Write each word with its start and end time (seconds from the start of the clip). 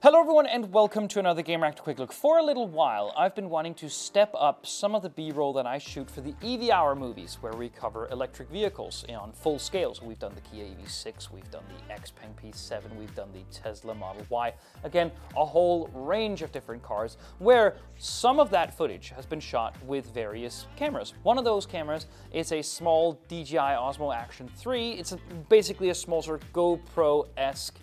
Hello, 0.00 0.20
everyone, 0.20 0.46
and 0.46 0.72
welcome 0.72 1.08
to 1.08 1.18
another 1.18 1.42
Gamereactor 1.42 1.80
Quick 1.80 1.98
Look. 1.98 2.12
For 2.12 2.38
a 2.38 2.42
little 2.44 2.68
while, 2.68 3.12
I've 3.18 3.34
been 3.34 3.50
wanting 3.50 3.74
to 3.74 3.90
step 3.90 4.32
up 4.38 4.64
some 4.64 4.94
of 4.94 5.02
the 5.02 5.08
B 5.08 5.32
roll 5.32 5.52
that 5.54 5.66
I 5.66 5.78
shoot 5.78 6.08
for 6.08 6.20
the 6.20 6.36
EV 6.40 6.70
Hour 6.70 6.94
movies, 6.94 7.38
where 7.40 7.52
we 7.54 7.68
cover 7.68 8.06
electric 8.12 8.48
vehicles 8.48 9.04
on 9.08 9.32
full 9.32 9.58
scale. 9.58 9.96
So, 9.96 10.04
we've 10.06 10.20
done 10.20 10.36
the 10.36 10.40
Kia 10.42 10.66
EV6, 10.66 11.32
we've 11.32 11.50
done 11.50 11.64
the 11.66 11.92
Xpeng 11.92 12.32
P7, 12.40 12.96
we've 12.96 13.12
done 13.16 13.30
the 13.32 13.42
Tesla 13.50 13.92
Model 13.92 14.24
Y. 14.28 14.54
Again, 14.84 15.10
a 15.36 15.44
whole 15.44 15.90
range 15.92 16.42
of 16.42 16.52
different 16.52 16.80
cars, 16.80 17.16
where 17.40 17.74
some 17.96 18.38
of 18.38 18.50
that 18.50 18.78
footage 18.78 19.08
has 19.08 19.26
been 19.26 19.40
shot 19.40 19.74
with 19.84 20.14
various 20.14 20.68
cameras. 20.76 21.14
One 21.24 21.38
of 21.38 21.44
those 21.44 21.66
cameras 21.66 22.06
is 22.30 22.52
a 22.52 22.62
small 22.62 23.20
DJI 23.26 23.56
Osmo 23.56 24.14
Action 24.14 24.48
3. 24.58 24.92
It's 24.92 25.10
a, 25.10 25.16
basically 25.48 25.88
a 25.88 25.94
small 25.94 26.22
sort 26.22 26.40
of 26.40 26.52
GoPro 26.52 27.26
esque 27.36 27.80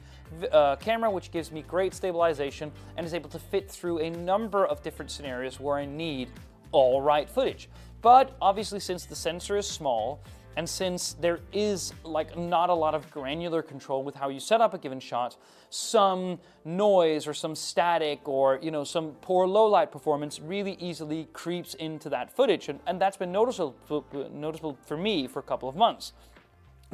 uh, 0.52 0.76
camera 0.78 1.10
which 1.10 1.32
gives 1.32 1.52
me 1.52 1.64
great 1.64 1.94
stabilization 1.94 2.72
and 2.98 3.06
is 3.06 3.14
able 3.14 3.30
to 3.30 3.40
fit 3.40 3.70
through 3.70 4.00
a 4.00 4.10
number 4.10 4.66
of 4.66 4.82
different 4.82 5.12
scenarios 5.12 5.60
where 5.60 5.78
I 5.78 5.86
need 5.86 6.30
all 6.72 7.02
right 7.02 7.30
footage. 7.30 7.70
But 8.02 8.36
obviously 8.42 8.80
since 8.80 9.06
the 9.06 9.16
sensor 9.16 9.58
is 9.58 9.68
small 9.68 10.22
and 10.58 10.68
since 10.68 11.14
there 11.14 11.40
is 11.52 11.94
like 12.04 12.38
not 12.38 12.70
a 12.70 12.74
lot 12.74 12.96
of 12.96 13.10
granular 13.12 13.62
control 13.62 14.04
with 14.04 14.16
how 14.16 14.30
you 14.30 14.40
set 14.40 14.62
up 14.62 14.74
a 14.74 14.78
given 14.78 15.00
shot, 15.00 15.36
some 15.70 16.40
noise 16.64 17.28
or 17.28 17.34
some 17.34 17.56
static 17.56 18.28
or 18.28 18.60
you 18.62 18.72
know 18.72 18.84
some 18.84 19.12
poor 19.22 19.48
low 19.48 19.68
light 19.68 19.92
performance 19.92 20.40
really 20.40 20.78
easily 20.80 21.28
creeps 21.34 21.74
into 21.76 22.10
that 22.10 22.34
footage 22.34 22.70
and, 22.70 22.80
and 22.88 23.02
that's 23.02 23.18
been 23.18 23.32
noticeable, 23.32 24.06
noticeable 24.34 24.78
for 24.86 24.98
me 24.98 25.28
for 25.28 25.40
a 25.40 25.44
couple 25.44 25.68
of 25.68 25.76
months. 25.76 26.14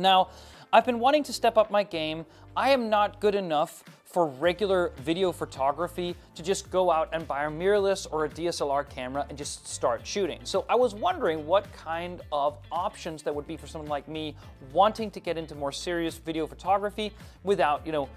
Now, 0.01 0.29
I've 0.73 0.85
been 0.85 0.99
wanting 0.99 1.23
to 1.23 1.33
step 1.33 1.57
up 1.57 1.69
my 1.69 1.83
game. 1.83 2.25
I 2.55 2.71
am 2.71 2.89
not 2.89 3.19
good 3.19 3.35
enough 3.35 3.83
for 4.03 4.25
regular 4.27 4.91
video 4.97 5.31
photography 5.31 6.15
to 6.35 6.43
just 6.43 6.69
go 6.69 6.91
out 6.91 7.09
and 7.13 7.25
buy 7.27 7.45
a 7.45 7.49
mirrorless 7.49 8.07
or 8.11 8.25
a 8.25 8.29
DSLR 8.29 8.89
camera 8.89 9.25
and 9.29 9.37
just 9.37 9.67
start 9.67 10.05
shooting. 10.05 10.39
So 10.43 10.65
I 10.67 10.75
was 10.75 10.93
wondering 10.93 11.45
what 11.45 11.71
kind 11.71 12.21
of 12.31 12.57
options 12.71 13.23
that 13.23 13.33
would 13.33 13.47
be 13.47 13.55
for 13.55 13.67
someone 13.67 13.89
like 13.89 14.07
me 14.09 14.35
wanting 14.73 15.11
to 15.11 15.21
get 15.21 15.37
into 15.37 15.55
more 15.55 15.71
serious 15.71 16.17
video 16.17 16.45
photography 16.45 17.13
without, 17.43 17.85
you 17.85 17.93
know, 17.93 18.09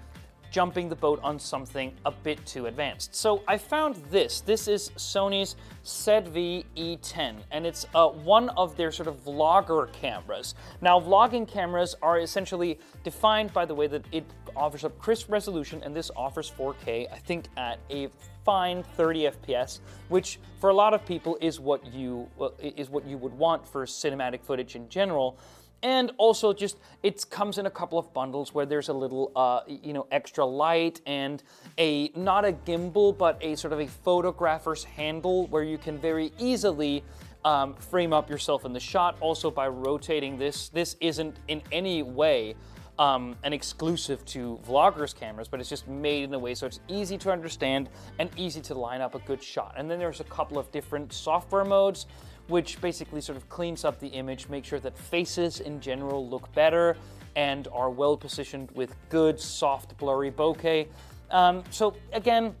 jumping 0.55 0.87
the 0.87 0.95
boat 0.95 1.19
on 1.21 1.37
something 1.37 1.91
a 2.05 2.11
bit 2.11 2.39
too 2.45 2.67
advanced. 2.67 3.13
So 3.13 3.43
I 3.45 3.57
found 3.57 3.97
this. 4.09 4.39
This 4.39 4.69
is 4.69 4.89
Sony's 4.91 5.57
ZV 5.83 6.63
E10, 6.77 7.35
and 7.51 7.65
it's 7.65 7.85
uh, 7.93 8.07
one 8.07 8.47
of 8.51 8.77
their 8.77 8.89
sort 8.89 9.09
of 9.09 9.21
vlogger 9.25 9.91
cameras. 9.91 10.55
Now, 10.79 10.97
vlogging 10.97 11.45
cameras 11.45 11.93
are 12.01 12.19
essentially 12.19 12.79
defined 13.03 13.51
by 13.51 13.65
the 13.65 13.75
way 13.75 13.87
that 13.87 14.05
it 14.13 14.23
offers 14.55 14.85
a 14.85 14.89
crisp 14.91 15.29
resolution, 15.29 15.81
and 15.83 15.93
this 15.93 16.09
offers 16.15 16.49
4K, 16.57 17.11
I 17.11 17.17
think, 17.17 17.47
at 17.57 17.77
a 17.89 18.07
fine 18.45 18.81
30 18.95 19.31
FPS, 19.31 19.79
which 20.07 20.39
for 20.61 20.69
a 20.69 20.73
lot 20.73 20.93
of 20.93 21.05
people 21.05 21.37
is 21.41 21.59
what 21.59 21.85
you 21.93 22.29
is 22.61 22.89
what 22.89 23.05
you 23.05 23.17
would 23.17 23.33
want 23.33 23.67
for 23.67 23.85
cinematic 23.85 24.41
footage 24.41 24.77
in 24.77 24.87
general 24.87 25.37
and 25.83 26.11
also 26.17 26.53
just 26.53 26.77
it 27.03 27.25
comes 27.29 27.57
in 27.57 27.65
a 27.65 27.69
couple 27.69 27.99
of 27.99 28.13
bundles 28.13 28.53
where 28.53 28.65
there's 28.65 28.89
a 28.89 28.93
little 28.93 29.31
uh, 29.35 29.61
you 29.67 29.93
know 29.93 30.07
extra 30.11 30.45
light 30.45 31.01
and 31.05 31.43
a 31.77 32.11
not 32.15 32.45
a 32.45 32.53
gimbal 32.53 33.17
but 33.17 33.37
a 33.41 33.55
sort 33.55 33.73
of 33.73 33.79
a 33.79 33.87
photographer's 33.87 34.83
handle 34.83 35.47
where 35.47 35.63
you 35.63 35.77
can 35.77 35.97
very 35.97 36.31
easily 36.37 37.03
um, 37.43 37.75
frame 37.75 38.13
up 38.13 38.29
yourself 38.29 38.65
in 38.65 38.73
the 38.73 38.79
shot 38.79 39.17
also 39.19 39.51
by 39.51 39.67
rotating 39.67 40.37
this 40.37 40.69
this 40.69 40.95
isn't 40.99 41.37
in 41.47 41.61
any 41.71 42.01
way 42.03 42.55
um, 42.97 43.35
an 43.43 43.53
exclusive 43.53 44.23
to 44.25 44.59
vloggers 44.65 45.13
cameras, 45.13 45.47
but 45.47 45.59
it's 45.59 45.69
just 45.69 45.87
made 45.87 46.23
in 46.23 46.33
a 46.33 46.39
way 46.39 46.55
so 46.55 46.65
it's 46.65 46.79
easy 46.87 47.17
to 47.19 47.31
understand 47.31 47.89
and 48.19 48.29
easy 48.37 48.61
to 48.61 48.73
line 48.73 49.01
up 49.01 49.15
a 49.15 49.19
good 49.19 49.41
shot. 49.41 49.73
And 49.77 49.89
then 49.89 49.99
there's 49.99 50.19
a 50.19 50.25
couple 50.25 50.57
of 50.57 50.71
different 50.71 51.11
software 51.11 51.65
modes 51.65 52.05
which 52.47 52.79
basically 52.81 53.21
sort 53.21 53.37
of 53.37 53.47
cleans 53.49 53.83
up 53.85 53.99
the 53.99 54.07
image, 54.07 54.49
make 54.49 54.65
sure 54.65 54.79
that 54.79 54.97
faces 54.97 55.59
in 55.59 55.79
general 55.79 56.27
look 56.27 56.51
better 56.53 56.95
and 57.35 57.67
are 57.73 57.89
well 57.89 58.15
positioned 58.15 58.71
with 58.71 58.95
good, 59.09 59.39
soft, 59.39 59.97
blurry 59.97 60.31
bokeh. 60.31 60.87
Um, 61.31 61.63
so 61.69 61.95
again, 62.13 62.55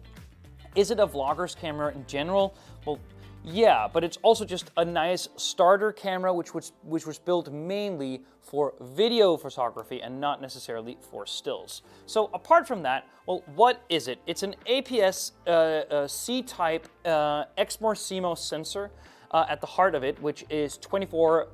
is 0.75 0.91
it 0.91 0.99
a 0.99 1.07
vlogger's 1.07 1.55
camera 1.55 1.93
in 1.93 2.05
general? 2.07 2.55
Well, 2.85 2.99
yeah, 3.47 3.87
but 3.91 4.03
it's 4.03 4.17
also 4.23 4.43
just 4.43 4.71
a 4.77 4.83
nice 4.83 5.29
starter 5.35 5.91
camera, 5.91 6.33
which 6.33 6.55
was 6.55 6.73
which 6.81 7.05
was 7.05 7.19
built 7.19 7.51
mainly 7.51 8.23
for 8.41 8.73
video 8.81 9.37
photography 9.37 10.01
and 10.01 10.19
not 10.19 10.41
necessarily 10.41 10.97
for 11.11 11.27
stills. 11.27 11.83
So 12.07 12.31
apart 12.33 12.67
from 12.67 12.81
that, 12.83 13.07
well, 13.27 13.43
what 13.55 13.83
is 13.87 14.07
it? 14.07 14.19
It's 14.25 14.41
an 14.41 14.55
APS 14.67 15.31
uh, 15.45 15.49
uh, 15.49 16.07
C-type 16.07 16.87
uh, 17.05 17.45
Exmor 17.57 17.95
CMOS 17.95 18.39
sensor 18.39 18.91
uh, 19.31 19.45
at 19.49 19.61
the 19.61 19.67
heart 19.67 19.95
of 19.95 20.03
it, 20.03 20.21
which 20.21 20.43
is 20.49 20.77
24.2 20.79 21.47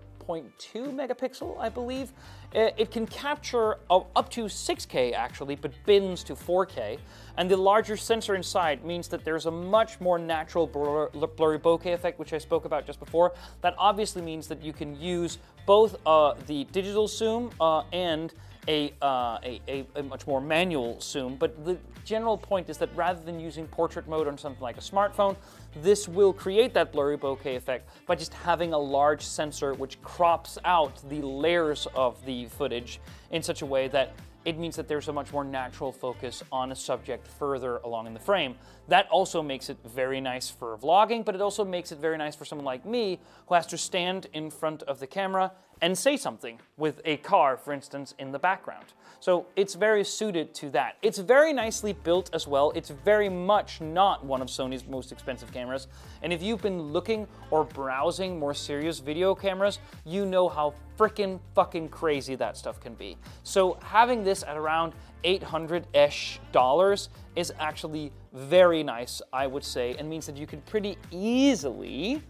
megapixel, 0.94 1.60
I 1.60 1.70
believe. 1.70 2.14
It 2.54 2.92
can 2.92 3.08
capture 3.08 3.78
up 3.90 4.30
to 4.32 4.46
6K 4.46 5.14
actually, 5.14 5.56
but 5.56 5.72
bins 5.86 6.24
to 6.26 6.36
4K. 6.36 7.00
And 7.38 7.50
the 7.50 7.56
larger 7.56 7.96
sensor 7.96 8.36
inside 8.36 8.84
means 8.84 9.08
that 9.08 9.24
there's 9.24 9.46
a 9.46 9.52
much 9.52 10.02
more 10.02 10.20
natural 10.20 10.68
blur 10.68 11.08
blurry 11.10 11.60
bokeh 11.60 11.94
effect, 11.94 12.20
which 12.20 12.34
I 12.34 12.38
spoke 12.38 12.66
about 12.66 12.86
just 12.86 13.00
before. 13.00 13.34
That 13.62 13.74
obviously 13.78 14.22
means 14.22 14.48
that 14.48 14.62
you 14.62 14.74
can 14.74 15.00
use 15.00 15.38
both 15.66 15.96
uh, 16.06 16.34
the 16.48 16.66
digital 16.66 17.08
zoom 17.08 17.52
uh, 17.62 17.84
and 17.94 18.34
a, 18.68 18.94
uh, 19.02 19.40
a, 19.44 19.62
a, 19.68 19.86
a, 19.96 20.04
much 20.04 20.28
more 20.28 20.40
manual 20.40 21.00
zoom, 21.00 21.36
but 21.36 21.66
the 21.66 21.78
general 22.06 22.38
point 22.38 22.70
is 22.70 22.78
that 22.78 22.90
rather 22.96 23.22
than 23.24 23.40
using 23.40 23.68
portrait 23.68 24.08
mode 24.08 24.28
on 24.28 24.38
something 24.38 24.62
like 24.62 24.78
a 24.78 24.82
smartphone, 24.82 25.36
this 25.76 26.08
will 26.08 26.34
create 26.34 26.74
that 26.74 26.92
blurry 26.92 27.18
bokeh 27.18 27.56
effect 27.56 27.90
by 28.06 28.16
just 28.16 28.34
having 28.34 28.74
a 28.74 28.78
large 28.78 29.22
sensor 29.22 29.74
which 29.74 30.02
crops 30.02 30.58
out 30.66 31.08
the 31.10 31.22
layers 31.22 31.88
of 31.96 32.24
the 32.26 32.46
footage 32.46 33.00
in 33.32 33.42
such 33.42 33.62
a 33.62 33.66
way 33.66 33.88
that 33.88 34.14
it 34.44 34.58
means 34.58 34.76
that 34.76 34.88
there's 34.88 35.08
a 35.08 35.14
much 35.14 35.32
more 35.32 35.44
natural 35.44 35.92
focus 35.92 36.42
on 36.52 36.72
a 36.72 36.76
subject 36.76 37.28
further 37.28 37.78
along 37.78 38.08
in 38.08 38.14
the 38.14 38.20
frame. 38.20 38.56
That 38.88 39.08
also 39.10 39.44
makes 39.44 39.70
it 39.70 39.78
very 39.86 40.20
nice 40.20 40.50
for 40.50 40.78
vlogging, 40.78 41.24
but 41.24 41.36
it 41.36 41.42
also 41.42 41.64
makes 41.64 41.92
it 41.92 42.00
very 42.00 42.18
nice 42.18 42.36
for 42.36 42.44
someone 42.44 42.66
like 42.66 42.84
me 42.84 43.20
who 43.48 43.54
has 43.54 43.68
to 43.68 43.78
stand 43.78 44.28
in 44.34 44.50
front 44.50 44.82
of 44.84 45.00
the 45.00 45.06
camera 45.06 45.52
and 45.82 45.98
say 45.98 46.16
something 46.16 46.60
with 46.78 47.02
a 47.06 47.18
car, 47.18 47.58
for 47.58 47.74
instance, 47.74 48.14
in 48.20 48.32
the 48.32 48.40
background. 48.40 48.86
So 49.20 49.46
it's 49.56 49.76
very 49.76 50.04
suited 50.04 50.54
to 50.56 50.70
that. 50.72 50.98
It's 51.02 51.20
very 51.20 51.54
nicely 51.54 51.94
built 51.94 52.32
as 52.34 52.48
well. 52.48 52.72
It's 52.76 52.90
very 52.90 53.30
much 53.30 53.80
not 53.80 54.26
one 54.26 54.42
of 54.42 54.48
Sony's 54.48 54.86
most 54.88 55.12
expensive 55.12 55.52
cameras. 55.52 55.88
And 56.24 56.34
if 56.34 56.42
you've 56.42 56.62
been 56.62 56.82
looking 56.82 57.28
or 57.52 57.64
browsing 57.64 58.40
more 58.40 58.54
serious 58.54 59.00
video 59.00 59.36
cameras, 59.36 59.80
you 60.06 60.26
know 60.26 60.50
how 60.50 60.74
freaking 60.98 61.40
fucking 61.54 61.90
crazy 61.90 62.36
that 62.36 62.58
stuff 62.58 62.80
can 62.80 62.96
be. 62.96 63.18
So 63.44 63.78
having 63.84 64.24
this 64.24 64.44
at 64.44 64.58
around 64.58 64.94
800-ish 65.24 66.40
dollars 66.52 67.10
is 67.36 67.54
actually 67.60 68.12
very 68.34 68.82
nice, 68.82 69.22
I 69.32 69.46
would 69.46 69.64
say, 69.64 69.96
and 70.00 70.10
means 70.10 70.26
that 70.26 70.38
you 70.38 70.48
can 70.48 70.62
pretty 70.62 70.98
easily 71.12 72.22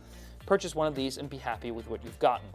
purchase 0.45 0.75
one 0.75 0.88
of 0.88 0.95
these 0.95 1.18
and 1.18 1.29
be 1.29 1.38
happy 1.38 1.72
with 1.72 1.89
what 1.89 2.03
you've 2.03 2.19
gotten. 2.19 2.47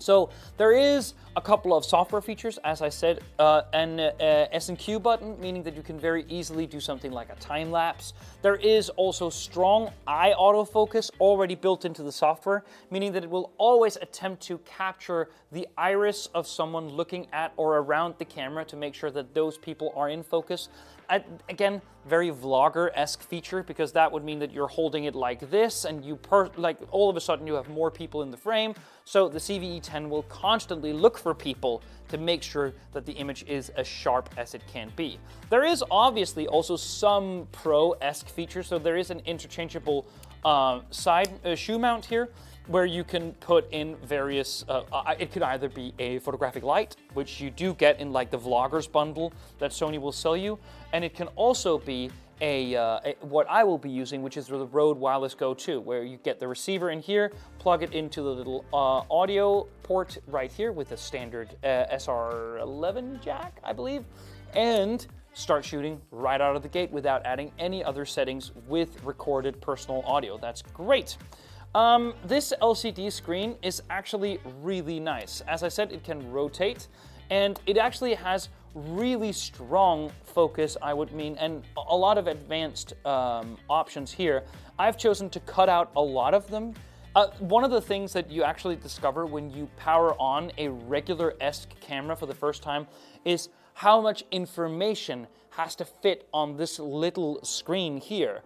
So 0.00 0.30
there 0.56 0.72
is 0.72 1.14
a 1.36 1.40
couple 1.40 1.76
of 1.76 1.84
software 1.84 2.22
features, 2.22 2.58
as 2.64 2.82
I 2.82 2.88
said, 2.88 3.20
uh, 3.38 3.62
an 3.74 4.00
uh, 4.00 4.48
S&Q 4.50 4.98
button, 4.98 5.38
meaning 5.38 5.62
that 5.62 5.76
you 5.76 5.82
can 5.82 6.00
very 6.00 6.24
easily 6.28 6.66
do 6.66 6.80
something 6.80 7.12
like 7.12 7.30
a 7.30 7.36
time 7.36 7.70
lapse. 7.70 8.14
There 8.42 8.56
is 8.56 8.88
also 8.90 9.28
strong 9.28 9.90
eye 10.06 10.34
autofocus 10.36 11.10
already 11.20 11.54
built 11.54 11.84
into 11.84 12.02
the 12.02 12.10
software, 12.12 12.64
meaning 12.90 13.12
that 13.12 13.24
it 13.24 13.30
will 13.30 13.52
always 13.58 13.96
attempt 13.96 14.42
to 14.44 14.58
capture 14.58 15.28
the 15.52 15.68
iris 15.76 16.26
of 16.34 16.46
someone 16.46 16.88
looking 16.88 17.26
at 17.32 17.52
or 17.56 17.76
around 17.78 18.14
the 18.18 18.24
camera 18.24 18.64
to 18.64 18.76
make 18.76 18.94
sure 18.94 19.10
that 19.10 19.34
those 19.34 19.58
people 19.58 19.92
are 19.94 20.08
in 20.08 20.22
focus 20.22 20.68
again, 21.48 21.82
very 22.06 22.30
vlogger-esque 22.30 23.22
feature 23.22 23.62
because 23.62 23.92
that 23.92 24.10
would 24.10 24.24
mean 24.24 24.38
that 24.38 24.52
you're 24.52 24.68
holding 24.68 25.04
it 25.04 25.14
like 25.14 25.50
this 25.50 25.84
and 25.84 26.04
you 26.04 26.18
like 26.56 26.78
all 26.90 27.10
of 27.10 27.16
a 27.16 27.20
sudden 27.20 27.46
you 27.46 27.54
have 27.54 27.68
more 27.68 27.90
people 27.90 28.22
in 28.22 28.30
the 28.30 28.36
frame. 28.36 28.74
So 29.04 29.28
the 29.28 29.38
ZV-E10 29.38 30.08
will 30.08 30.22
constantly 30.24 30.92
look 30.92 31.18
for 31.18 31.34
people 31.34 31.82
to 32.08 32.18
make 32.18 32.42
sure 32.42 32.72
that 32.92 33.04
the 33.04 33.12
image 33.12 33.44
is 33.46 33.70
as 33.70 33.86
sharp 33.86 34.30
as 34.36 34.54
it 34.54 34.62
can 34.72 34.92
be. 34.96 35.18
There 35.50 35.64
is 35.64 35.84
obviously 35.90 36.46
also 36.46 36.76
some 36.76 37.48
pro-esque 37.52 38.28
feature. 38.28 38.62
So 38.62 38.78
there 38.78 38.96
is 38.96 39.10
an 39.10 39.20
interchangeable 39.26 40.06
uh, 40.44 40.80
side 40.90 41.30
uh, 41.44 41.54
shoe 41.54 41.78
mount 41.78 42.06
here 42.06 42.30
where 42.70 42.86
you 42.86 43.02
can 43.02 43.32
put 43.34 43.68
in 43.72 43.96
various, 43.96 44.64
uh, 44.68 44.84
uh, 44.92 45.14
it 45.18 45.32
could 45.32 45.42
either 45.42 45.68
be 45.68 45.92
a 45.98 46.20
photographic 46.20 46.62
light, 46.62 46.94
which 47.14 47.40
you 47.40 47.50
do 47.50 47.74
get 47.74 47.98
in 47.98 48.12
like 48.12 48.30
the 48.30 48.38
vloggers 48.38 48.90
bundle 48.90 49.32
that 49.58 49.72
Sony 49.72 50.00
will 50.00 50.12
sell 50.12 50.36
you, 50.36 50.56
and 50.92 51.04
it 51.04 51.12
can 51.12 51.26
also 51.34 51.78
be 51.78 52.10
a, 52.40 52.76
uh, 52.76 53.00
a, 53.04 53.16
what 53.22 53.48
I 53.50 53.64
will 53.64 53.76
be 53.76 53.90
using, 53.90 54.22
which 54.22 54.36
is 54.36 54.46
the 54.46 54.66
Rode 54.66 54.96
Wireless 54.96 55.34
Go 55.34 55.52
2, 55.52 55.80
where 55.80 56.04
you 56.04 56.16
get 56.18 56.38
the 56.38 56.46
receiver 56.46 56.90
in 56.90 57.00
here, 57.00 57.32
plug 57.58 57.82
it 57.82 57.92
into 57.92 58.22
the 58.22 58.30
little 58.30 58.64
uh, 58.72 59.02
audio 59.12 59.66
port 59.82 60.18
right 60.28 60.50
here 60.50 60.70
with 60.70 60.92
a 60.92 60.96
standard 60.96 61.56
uh, 61.64 61.86
SR11 61.92 63.20
jack, 63.20 63.58
I 63.64 63.72
believe, 63.72 64.04
and 64.54 65.04
start 65.32 65.64
shooting 65.64 66.00
right 66.12 66.40
out 66.40 66.54
of 66.54 66.62
the 66.62 66.68
gate 66.68 66.92
without 66.92 67.26
adding 67.26 67.50
any 67.58 67.82
other 67.82 68.04
settings 68.04 68.52
with 68.68 69.02
recorded 69.02 69.60
personal 69.60 70.02
audio. 70.06 70.38
That's 70.38 70.62
great. 70.62 71.16
Um, 71.74 72.14
this 72.24 72.52
LCD 72.60 73.12
screen 73.12 73.54
is 73.62 73.80
actually 73.90 74.40
really 74.60 74.98
nice. 74.98 75.40
As 75.46 75.62
I 75.62 75.68
said, 75.68 75.92
it 75.92 76.02
can 76.02 76.30
rotate 76.32 76.88
and 77.30 77.60
it 77.66 77.78
actually 77.78 78.14
has 78.14 78.48
really 78.74 79.32
strong 79.32 80.10
focus, 80.24 80.76
I 80.82 80.92
would 80.94 81.12
mean, 81.12 81.36
and 81.38 81.62
a 81.76 81.96
lot 81.96 82.18
of 82.18 82.26
advanced 82.26 82.94
um, 83.06 83.56
options 83.68 84.10
here. 84.10 84.42
I've 84.80 84.98
chosen 84.98 85.30
to 85.30 85.40
cut 85.40 85.68
out 85.68 85.92
a 85.94 86.00
lot 86.00 86.34
of 86.34 86.48
them. 86.48 86.74
Uh, 87.14 87.28
one 87.38 87.62
of 87.62 87.70
the 87.70 87.80
things 87.80 88.12
that 88.14 88.30
you 88.30 88.42
actually 88.42 88.76
discover 88.76 89.24
when 89.24 89.48
you 89.50 89.68
power 89.76 90.14
on 90.20 90.50
a 90.58 90.68
regular 90.68 91.34
ESC 91.40 91.66
camera 91.80 92.16
for 92.16 92.26
the 92.26 92.34
first 92.34 92.64
time 92.64 92.88
is 93.24 93.48
how 93.74 94.00
much 94.00 94.24
information 94.32 95.28
has 95.50 95.76
to 95.76 95.84
fit 95.84 96.28
on 96.32 96.56
this 96.56 96.80
little 96.80 97.42
screen 97.44 97.96
here. 97.96 98.42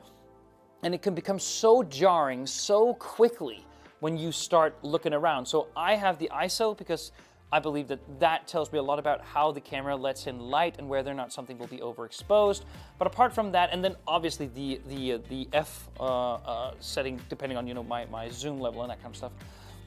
And 0.85 0.95
it 0.95 1.03
can 1.03 1.15
become 1.15 1.39
so 1.39 1.83
jarring 1.83 2.47
so 2.47 2.95
quickly 2.95 3.67
when 4.01 4.17
you 4.17 4.31
start 4.31 4.77
looking 4.83 5.15
around. 5.15 5.47
So 5.47 5.69
I 5.75 5.97
have 5.97 6.19
the 6.19 6.31
ISO 6.33 6.77
because 6.77 7.11
I 7.51 7.59
believe 7.59 7.89
that 7.89 8.01
that 8.21 8.47
tells 8.47 8.71
me 8.71 8.79
a 8.79 8.83
lot 8.83 8.99
about 8.99 9.25
how 9.25 9.51
the 9.51 9.61
camera 9.61 9.97
lets 9.97 10.27
in 10.27 10.39
light 10.39 10.77
and 10.79 10.89
whether 10.89 11.11
or 11.11 11.15
not 11.15 11.33
something 11.33 11.57
will 11.57 11.69
be 11.69 11.79
overexposed. 11.79 12.65
But 12.99 13.07
apart 13.07 13.33
from 13.33 13.53
that, 13.53 13.71
and 13.73 13.83
then 13.83 13.97
obviously 14.07 14.49
the 14.49 14.81
the 14.89 15.13
uh, 15.15 15.19
the 15.29 15.49
f 15.53 15.89
uh, 15.99 16.35
uh, 16.35 16.75
setting 16.81 17.21
depending 17.29 17.57
on 17.57 17.67
you 17.67 17.73
know 17.73 17.85
my 17.85 18.05
my 18.07 18.29
zoom 18.29 18.61
level 18.61 18.83
and 18.83 18.91
that 18.91 19.01
kind 19.01 19.13
of 19.13 19.17
stuff. 19.17 19.33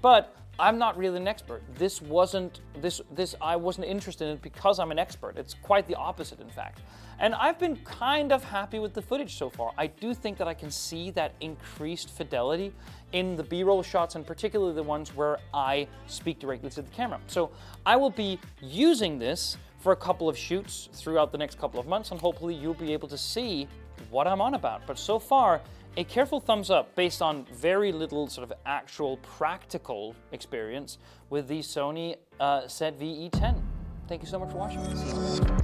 But 0.01 0.35
I'm 0.59 0.79
not 0.79 0.97
really 0.97 1.17
an 1.17 1.27
expert. 1.27 1.61
This 1.75 2.01
wasn't 2.01 2.61
this 2.81 2.99
this 3.11 3.35
I 3.41 3.55
wasn't 3.55 3.85
interested 3.87 4.25
in 4.25 4.31
it 4.33 4.41
because 4.41 4.79
I'm 4.79 4.91
an 4.91 4.97
expert. 4.97 5.37
It's 5.37 5.53
quite 5.53 5.87
the 5.87 5.95
opposite, 5.95 6.39
in 6.39 6.49
fact. 6.49 6.81
And 7.19 7.33
I've 7.35 7.59
been 7.59 7.75
kind 7.77 8.31
of 8.31 8.43
happy 8.43 8.79
with 8.79 8.93
the 8.93 9.01
footage 9.01 9.37
so 9.37 9.49
far. 9.49 9.71
I 9.77 9.87
do 9.87 10.13
think 10.13 10.37
that 10.37 10.47
I 10.47 10.53
can 10.53 10.69
see 10.69 11.09
that 11.11 11.33
increased 11.41 12.11
fidelity 12.11 12.73
in 13.11 13.35
the 13.35 13.43
B-roll 13.43 13.81
shots 13.81 14.15
and 14.15 14.25
particularly 14.25 14.73
the 14.73 14.83
ones 14.83 15.15
where 15.15 15.39
I 15.53 15.87
speak 16.05 16.37
directly 16.39 16.69
to 16.71 16.81
the 16.81 16.91
camera. 16.91 17.19
So 17.27 17.49
I 17.85 17.95
will 17.95 18.11
be 18.11 18.39
using 18.61 19.17
this 19.17 19.57
for 19.79 19.93
a 19.93 19.95
couple 19.95 20.29
of 20.29 20.37
shoots 20.37 20.89
throughout 20.93 21.31
the 21.31 21.37
next 21.39 21.57
couple 21.57 21.79
of 21.79 21.87
months 21.87 22.11
and 22.11 22.21
hopefully 22.21 22.53
you'll 22.53 22.75
be 22.75 22.93
able 22.93 23.07
to 23.07 23.17
see 23.17 23.67
what 24.11 24.27
I'm 24.27 24.41
on 24.41 24.53
about. 24.53 24.85
But 24.85 24.99
so 24.99 25.17
far, 25.17 25.61
a 25.97 26.03
careful 26.03 26.39
thumbs 26.39 26.69
up 26.69 26.95
based 26.95 27.21
on 27.23 27.43
very 27.51 27.91
little 27.91 28.27
sort 28.27 28.49
of 28.49 28.55
actual 28.65 29.17
practical 29.17 30.15
experience 30.31 30.99
with 31.31 31.47
the 31.47 31.59
Sony 31.59 32.15
uh, 32.39 32.61
ZV-E10. 32.61 33.59
Thank 34.07 34.21
you 34.21 34.27
so 34.27 34.39
much 34.39 34.51
for 34.51 34.57
watching. 34.57 35.56